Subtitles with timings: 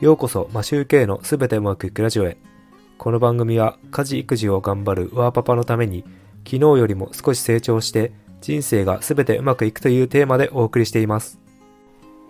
[0.00, 2.38] ようこそマシューケイのすべてうまくいくラジオへ。
[2.96, 6.04] この番組は家事育児を頑張るワーパパのために
[6.46, 8.10] 昨日よりも少し成長して
[8.40, 11.38] 人生がすべてうまくいくというテーマでお送りしています。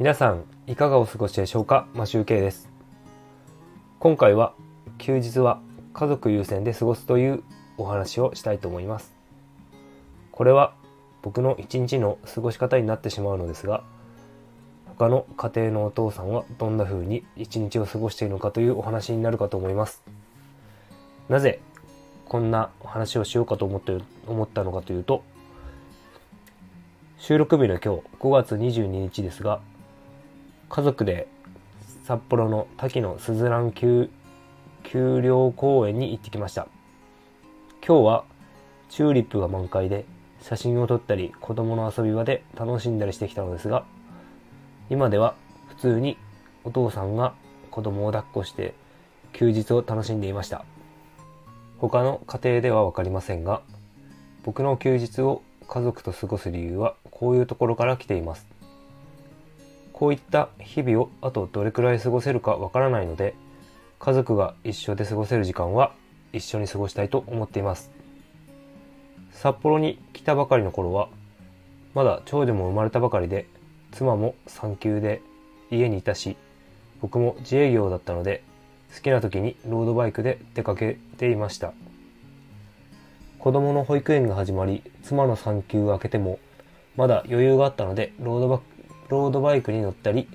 [0.01, 1.87] 皆さんいかがお過ごしでしょうか？
[1.95, 2.69] マシューケイです。
[4.01, 4.53] 今回は
[4.99, 5.61] 休日は
[5.93, 7.45] 家族優先で過ごすという
[7.79, 9.15] お話をしたいと思います。
[10.33, 10.75] これは
[11.23, 13.85] 僕の一日の過ごし方になってしまうのですが
[15.01, 20.03] 他の家庭のお父さんはどんな風に一日を過ごしているのかというお話になるかと思います。
[21.31, 21.59] なぜ
[22.27, 25.25] こんなお話をしようかと思って思ったのかというと
[27.17, 29.63] 収録日の今日5月22日ですが
[30.69, 31.29] 家族で
[32.05, 34.11] 札幌の滝のすずらん丘
[35.23, 36.69] 陵公園に行ってきました
[37.87, 38.25] 今日は
[38.91, 40.05] チューリップが満開で
[40.43, 43.87] 写真を撮ったり子供の遊び場で楽しんだりしてきたのですが
[44.91, 45.35] 今では
[45.69, 46.19] 普通に
[46.65, 47.33] お父さんが
[47.71, 48.75] 子供を抱っこして
[49.33, 50.65] 休日を楽しんでいました。
[51.79, 53.63] 他の家庭では分かりませんが
[54.43, 58.47] 僕の休日を家族と過ごす理由はこういうところから来ています。
[59.93, 63.35] こういった日々をあとどれくらい過ごせるかわからないので
[64.01, 65.93] 家族が一緒で過ごせる時間は
[66.33, 67.93] 一緒に過ごしたいと思っています。
[69.31, 71.09] 札幌に来たばかりの頃は
[71.95, 73.47] まだ長女も生まれたばかりで
[73.93, 75.23] 妻も産休で
[75.71, 76.37] 家にいたし、
[77.01, 78.43] 僕も自営業だったので、
[78.95, 81.73] 好きな時にロードバイクで出かけていました。
[83.39, 86.39] 子供の保育園が始まり、妻の産休が明けても、
[86.97, 88.61] まだ余裕があったのでロードバ、
[89.09, 90.29] ロードバイクに乗ったり、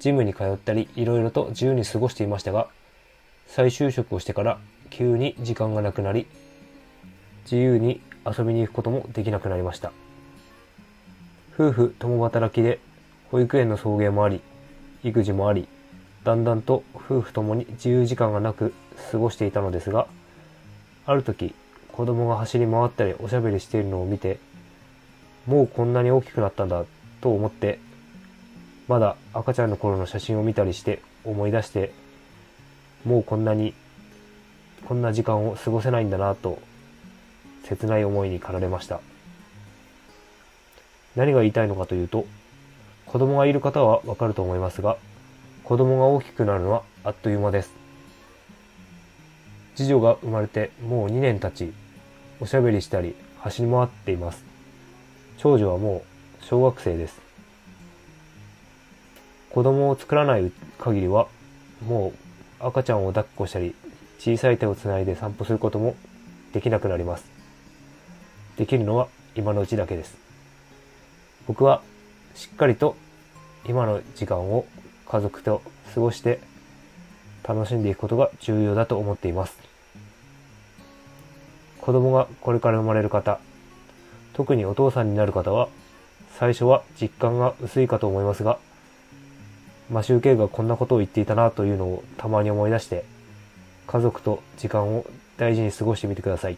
[0.00, 2.68] ジムに通ったり、いろいろと自由に過ごしていましたが、
[3.46, 4.58] 再就職をしてから
[4.90, 6.26] 急に時間がなくなり、
[7.44, 9.92] 自由に遊びに行くこともできなくなりました。
[11.56, 12.80] 夫婦共働きで
[13.30, 14.40] 保育園の送迎もあり、
[15.04, 15.68] 育児もあり、
[16.24, 18.74] だんだんと夫婦ともに自由時間がなく
[19.12, 20.08] 過ごしていたのですが、
[21.06, 21.54] ある時、
[21.92, 24.38] 子供が走り回ったりおしゃべりしているのを見て、
[25.46, 26.84] もうこんなに大きくなったんだ
[27.20, 27.78] と思って、
[28.88, 31.92] まだ赤ちゃんの頃の写真を見たりして思い出して、
[33.04, 33.74] もうこんなに、
[34.88, 36.58] こんな時間を過ごせないんだなと、
[37.62, 39.00] 切ない思いに駆られました。
[41.16, 42.26] 何が言いたいのかというと、
[43.06, 44.96] 子供がいる方はわかると思いますが、
[45.62, 47.72] 子供が大きくなるのはあっという間です。
[49.76, 51.72] 次女が生まれてもう2年経ち、
[52.40, 54.44] おしゃべりしたり走り回っています。
[55.38, 56.02] 長女はも
[56.40, 57.20] う小学生です。
[59.50, 61.28] 子供を作らない限りは、
[61.86, 62.12] も
[62.60, 63.74] う赤ちゃんを抱っこしたり、
[64.18, 65.94] 小さい手をつないで散歩することも
[66.52, 67.24] できなくなります。
[68.56, 70.23] できるのは今のうちだけです。
[71.46, 71.82] 僕は
[72.34, 72.96] しっかりと
[73.66, 74.66] 今の時間を
[75.06, 75.62] 家族と
[75.94, 76.40] 過ごして
[77.46, 79.58] 楽しんでいくことが重要だと思っています。
[81.80, 83.38] 子供がこれから生まれる方、
[84.32, 85.68] 特にお父さんになる方は、
[86.38, 88.58] 最初は実感が薄いかと思いますが、
[89.90, 93.04] マシューケイがこんなことを言っていたなというのをたまに思い出して、
[93.86, 95.04] 家族と時間を
[95.36, 96.56] 大事に過ごしてみてください。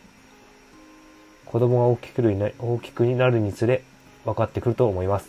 [1.44, 3.82] 子供が大きく大きくなるにつれ、
[4.26, 5.28] 分かってくると思います。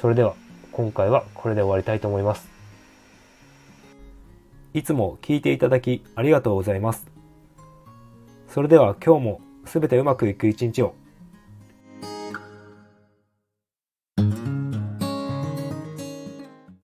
[0.00, 0.34] それでは
[0.72, 2.48] 今回はこれで終わりたいと思います。
[4.74, 7.06] いつも聞いていただきありがとうございます。
[8.48, 10.94] それでは今日も全てうまくいく一日を。